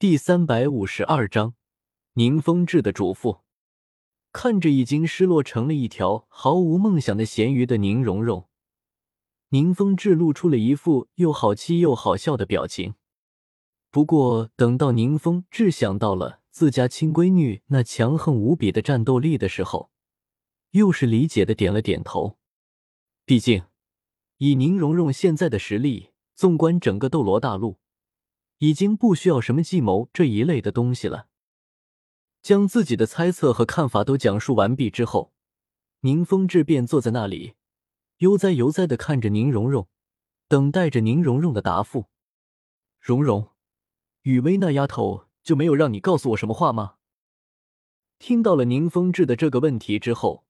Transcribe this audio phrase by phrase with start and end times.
[0.00, 1.52] 第三百五十二章，
[2.14, 3.40] 宁风致的嘱咐。
[4.32, 8.48] 看着已经失落成了一条毫无梦想的咸鱼的宁荣荣，
[9.50, 12.94] 宁风致露出了一副又好气又好笑的表情。
[13.90, 19.90] 不过，等到宁风致想到了自家亲闺女那强横无比的战斗力的时候，
[20.70, 22.38] 又是理解的点了点头。
[23.26, 23.64] 毕竟，
[24.38, 27.79] 以宁荣荣现在的实力，纵观整个斗罗大陆，
[28.60, 31.26] 已经不需要什么计谋这一类的东西了。
[32.42, 35.34] 将自己的猜测和看法都讲述完毕之后，
[36.00, 37.54] 宁风致便坐在那里，
[38.18, 39.88] 悠哉悠哉的看着宁荣荣，
[40.48, 42.06] 等待着宁荣荣的答复。
[42.98, 43.50] 荣荣，
[44.22, 46.94] 雨薇那丫头就没有让你告诉我什么话吗？
[48.18, 50.44] 听到了宁风致的这个问题之后，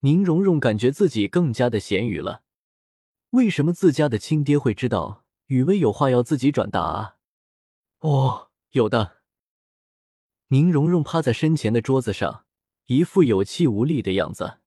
[0.00, 2.42] 宁荣荣感觉自己更加的咸鱼了。
[3.30, 7.16] 为什么自家的亲爹会知道雨薇有话要自己转达啊？
[8.02, 9.18] 哦，有的。
[10.48, 12.46] 宁荣荣趴在身前的桌子上，
[12.86, 14.58] 一副有气无力的样子。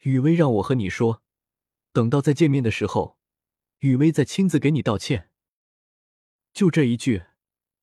[0.00, 1.22] 雨薇让我和你说，
[1.92, 3.18] 等到再见面的时候，
[3.80, 5.30] 雨薇再亲自给你道歉。
[6.54, 7.24] 就这一句，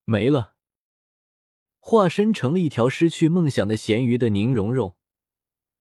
[0.05, 0.55] 没了。
[1.79, 4.95] 化身成了一条失去梦想的咸鱼的宁荣荣，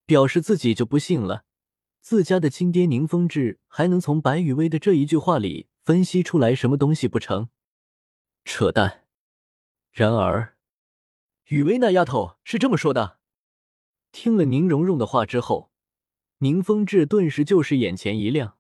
[0.05, 1.47] 表示自己就不信了，
[2.03, 7.49] 自家的亲爹宁风致还能从白雨薇的这一句话里分析出来什么东西不成？
[8.45, 9.07] 扯淡。
[9.91, 10.57] 然而。
[11.47, 13.19] 雨薇那丫头是这么说的。
[14.11, 15.71] 听了宁荣荣的话之后，
[16.39, 18.59] 宁风致顿时就是眼前一亮，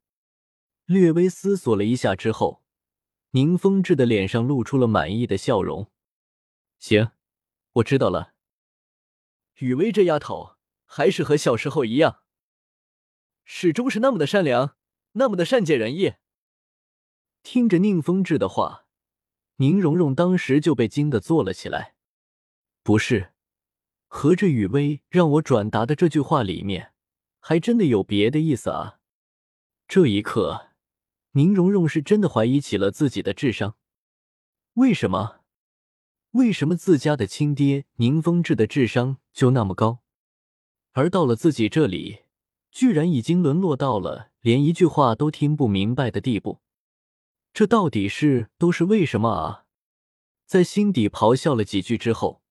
[0.85, 2.65] 略微思索了一下之后，
[3.31, 5.91] 宁风致的脸上露出了满意的笑容。
[6.79, 7.13] 行，
[7.75, 8.35] 我知道了。
[9.59, 12.23] 雨薇这丫头还是和小时候一样，
[13.45, 14.77] 始终是那么的善良，
[15.13, 16.15] 那么的善解人意。
[17.43, 18.87] 听着宁风致的话，
[19.57, 21.95] 宁荣荣当时就被惊得坐了起来。
[22.83, 23.33] 不是，
[24.09, 26.93] 合着雨薇让我转达的这句话里面，
[27.39, 28.99] 还真的有别的意思啊！
[29.87, 30.71] 这一刻，
[31.33, 33.77] 宁荣荣是真的怀疑起了自己的智商。
[34.75, 35.43] 为什么？
[36.31, 39.99] 为什么自家的亲爹宁风致的智商就那么高，
[40.93, 42.21] 而到了自己这里，
[42.71, 46.62] 居然已经沦落到了连一句话都听不明白的地步？
[47.53, 49.65] 这到底是都是为什么啊？
[50.47, 52.43] 在心底咆哮了几句之后。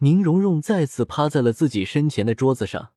[0.00, 2.92] 宁荣荣再次趴在了自己身前的桌子上。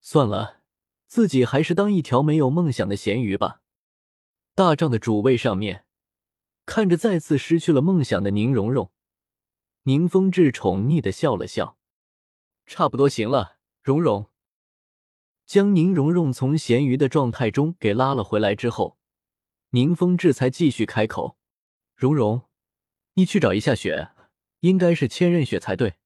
[0.00, 0.62] 算了，
[1.06, 3.60] 自己还是当一条没有梦想的咸鱼吧。
[4.56, 5.84] 大帐的主位上面，
[6.66, 8.90] 看着再次失去了梦想的宁荣荣，
[9.84, 11.78] 宁风致宠溺的笑了笑。
[12.66, 14.28] 差不多行了，荣荣。
[15.46, 18.98] 将宁荣荣从咸鱼的状态中给拉了回来之后，
[19.70, 21.36] 宁风致才继续开口
[21.94, 22.48] ：“荣荣，
[23.14, 24.12] 你去找一下雪，
[24.60, 25.96] 应该是千仞雪才对。”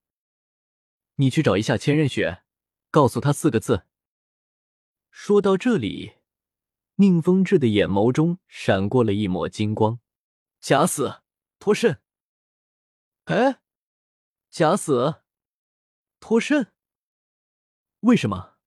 [1.15, 2.43] 你去找一下千仞雪，
[2.91, 3.85] 告诉他四个字。
[5.11, 6.15] 说到这里，
[6.95, 9.99] 宁风致的眼眸中闪过了一抹金光。
[10.59, 11.21] 假死
[11.59, 12.01] 脱身。
[13.25, 13.61] 哎，
[14.49, 15.21] 假死
[16.19, 16.73] 脱身？
[18.01, 18.57] 为什么？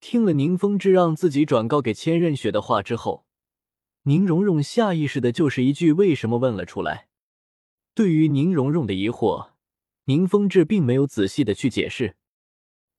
[0.00, 3.26] 听了宁风致让自己转告给千仞雪的话之后，
[4.02, 7.08] 宁荣荣下意识的就是一句“为什么”问了出来。
[7.94, 9.50] 对于宁荣荣的疑惑。
[10.04, 12.16] 宁风致并没有仔细的去解释，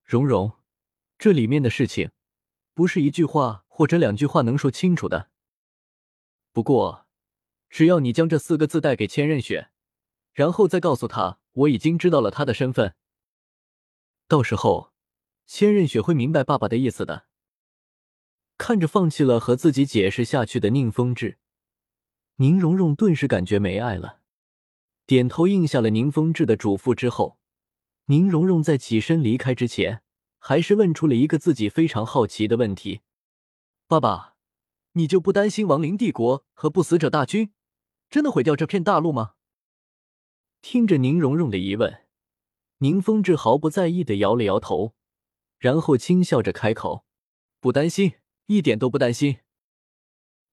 [0.06, 0.54] 荣荣，
[1.18, 2.12] 这里面的事情
[2.74, 5.30] 不是一句话或者两句话能说清楚的。
[6.54, 7.08] 不过，
[7.70, 9.72] 只要你将这四个字带给千仞雪，
[10.32, 12.96] 然后再告诉他我已经知道了他的身份，
[14.30, 14.94] 到时候
[15.46, 17.26] 千仞雪会明白爸爸的意思的。
[18.62, 21.40] 看着放弃了和自己解释下去的宁风致，
[22.36, 24.20] 宁荣荣顿时感觉没爱了。
[25.08, 27.40] 点头应下了宁风致的嘱咐之后，
[28.06, 30.04] 宁荣荣在起身离开之前，
[30.38, 33.02] 还是问出了一个自己非常好奇的问题
[33.90, 34.36] ：“爸爸，
[34.92, 37.52] 你就不担心亡灵帝国和不死者大军
[38.12, 39.32] 真的毁掉这片大陆吗？”
[40.62, 42.04] 听着宁荣荣的疑问，
[42.78, 44.94] 宁风致毫不在意的摇了摇头，
[45.58, 47.06] 然后轻笑着开口
[47.60, 48.14] ：“不担心，
[48.54, 49.38] 一点都不担心。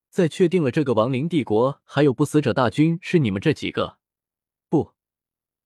[0.08, 3.98] 在确定了这个亡灵帝国还有不死者大军是你们这几个。”
[4.70, 4.92] 不，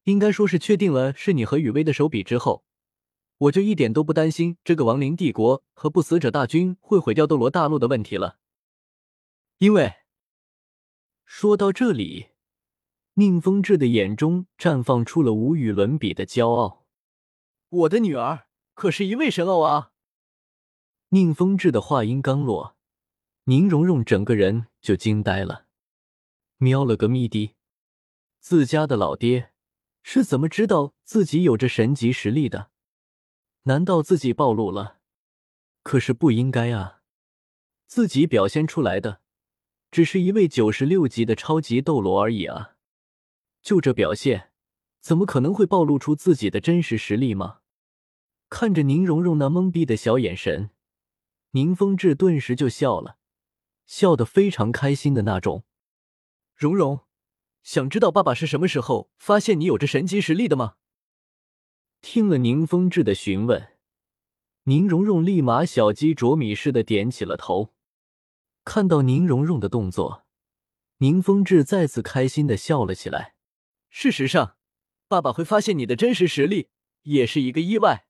[0.04, 2.64] 应该说是确定了是你和雨薇的手笔之后，
[3.38, 8.38] 我就一点都不担心这个亡灵帝国和不死者大军会毁掉斗罗大陆的问题了。
[9.58, 9.92] 因为
[11.24, 12.28] 说到这里，
[13.14, 16.86] 宁风致的眼中绽放出了无与伦比的骄傲。
[17.68, 19.91] 我的女儿可是一位神偶啊！
[21.14, 22.74] 宁风致的话音刚落，
[23.44, 25.66] 宁荣荣整个人就惊呆了，
[26.56, 27.54] 喵了个咪的。
[28.40, 29.50] 自家的老爹
[30.02, 32.70] 是怎么知道自己有着神级实力的？
[33.64, 35.00] 难道自己暴露了？
[35.82, 37.02] 可是不应该啊！
[37.86, 39.20] 自己表现出来的
[39.90, 42.76] 只是一位九十六级的超级斗罗而已啊！
[43.60, 44.50] 就这表现，
[45.02, 47.58] 怎么可能会暴露出自己的真实实力吗？
[48.48, 50.70] 看着宁荣荣那懵逼的小眼神，
[51.52, 53.18] 宁风致顿时就笑了，
[53.84, 55.64] 笑得非常开心的那种。
[56.54, 57.00] 荣荣，
[57.62, 60.76] 想知道爸爸是什么时候发现你有着神级实力的吗？
[62.00, 63.76] 听了宁风致的询问，
[64.64, 67.74] 宁荣荣立马小鸡啄米似的点起了头。
[68.64, 70.24] 看到宁荣荣的动作，
[70.98, 73.34] 宁风致再次开心的笑了起来。
[73.90, 74.56] 事实上，
[75.06, 76.70] 爸爸会发现你的真实实力
[77.02, 78.06] 也是一个意外。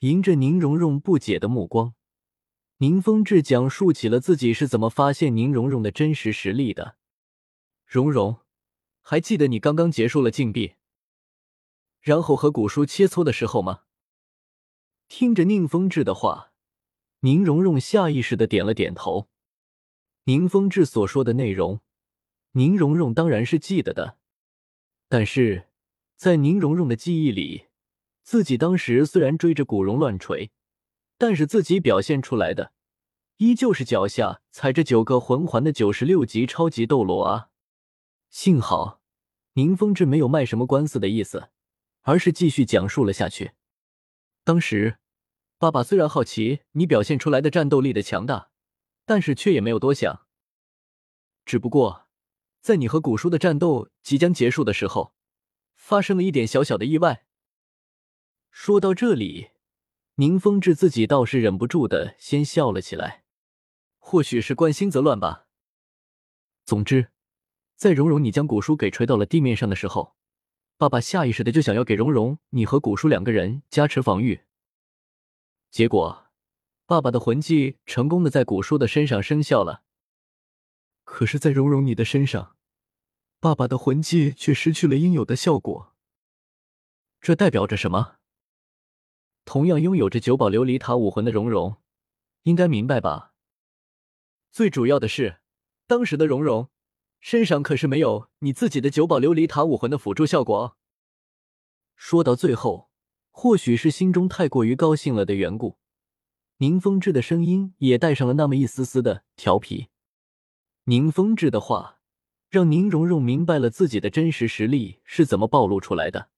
[0.00, 1.94] 迎着宁荣荣不解的目光，
[2.80, 6.96] 宁风致讲述起了自己是怎么发现宁荣荣的真实实力的。
[7.84, 8.36] 荣荣，
[9.02, 10.74] 还记得你刚刚结束了禁闭？
[12.00, 13.80] 然后和古书切磋的时候吗？
[15.08, 16.52] 听着宁风致的话，
[17.20, 19.28] 宁荣荣下意识的点了点头。
[20.24, 21.80] 宁风致所说的内容，
[22.52, 24.18] 宁荣荣当然是记得的。
[25.08, 25.66] 但是，
[26.14, 27.66] 在宁荣荣的记忆里，
[28.22, 30.52] 自己当时虽然追着古荣乱锤，
[31.18, 32.72] 但是自己表现出来的，
[33.36, 37.50] 依旧是脚下踩着九个魂环的九十六级超级斗罗啊！
[38.30, 39.02] 幸好，
[39.52, 41.50] 宁风致没有卖什么官司的意思。
[42.02, 43.52] 而是继续讲述了下去。
[44.42, 44.96] 当时，
[45.58, 48.50] 爸爸虽然好奇你表现出来的战斗力的强大，
[49.04, 50.26] 但是却也没有多想。
[51.44, 52.06] 只不过，
[52.62, 55.12] 在你和古叔的战斗即将结束的时候，
[55.74, 57.26] 发生了一点小小的意外。
[58.50, 59.50] 说到这里，
[60.20, 63.22] 宁风致自己倒是忍不住的先笑了起来。
[63.98, 65.46] 或许是关心则乱吧。
[66.64, 67.12] 总之，
[67.76, 70.16] 在蓉蓉你将古书给锤到了地面上的时候。
[70.76, 74.42] 爸爸下意识的就想要给蓉蓉你和古叔两个人加持防御，
[75.70, 76.26] 结果
[76.86, 79.82] 爸爸的魂技成功的在古叔的身上生效了。
[81.04, 82.56] 可是，在蓉蓉你的身上，
[83.40, 85.94] 爸爸的魂技却失去了应有的效果。
[87.20, 88.17] 这代表着什么？
[89.48, 91.78] 同样拥有着九宝琉璃塔武魂的荣荣，
[92.42, 93.32] 应该明白吧？
[94.50, 95.38] 最主要的是，
[95.86, 96.68] 当时的荣荣。
[97.18, 100.76] 身上可是没有你自己的九宝琉璃塔武魂的辅助效果。
[101.96, 102.90] 说到最后，
[103.30, 105.78] 或许是心中太过于高兴了的缘故，
[106.58, 109.88] 宁风致的声音也带上了那么一丝丝的调皮。
[110.84, 112.00] 宁风致的话
[112.50, 116.28] 让宁荣荣明白了自己的真实实力是怎么暴露出来的，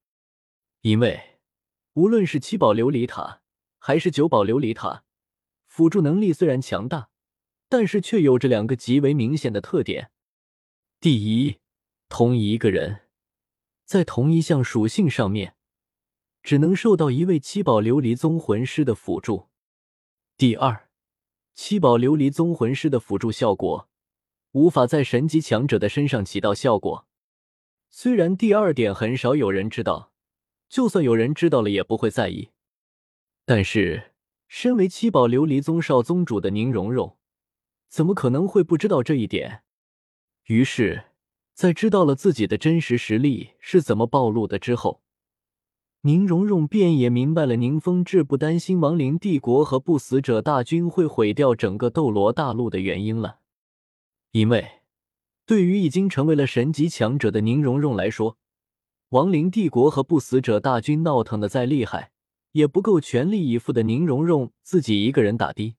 [0.82, 1.29] 因为
[1.94, 3.42] 无论是七宝琉璃塔
[3.78, 5.04] 还是九宝琉璃塔，
[5.66, 7.10] 辅助能力虽然强大，
[7.68, 10.10] 但是却有着两个极为明显的特点。
[11.00, 11.58] 第一，
[12.08, 13.08] 同一个人
[13.84, 15.56] 在同一项属性上面，
[16.42, 19.48] 只能受到一位七宝琉璃宗魂师的辅助。
[20.36, 20.88] 第二，
[21.54, 23.88] 七宝琉璃宗魂师的辅助效果
[24.52, 27.08] 无法在神级强者的身上起到效果。
[27.88, 30.09] 虽然第二点很少有人知道，
[30.70, 32.50] 就算有人知道了也不会在意，
[33.44, 34.12] 但是
[34.46, 37.18] 身为七宝琉璃宗少宗主的宁荣荣，
[37.88, 39.64] 怎么可能会不知道这一点？
[40.44, 41.06] 于是，
[41.54, 45.02] 在知道了自己的真实实力是怎么暴露的之后，
[46.02, 53.40] 宁荣荣便也明白了宁风致不担心亡灵帝国和不死者大军会毁掉整个斗罗大陆的原因了。
[54.30, 54.82] 因为，
[55.44, 58.38] 对于已经成为了神级强者的宁荣荣来说，
[59.10, 62.12] 亡灵帝国和不死者大军闹腾的再厉害，
[62.52, 65.74] 也不够全力以赴的宁荣荣自己一个人打的。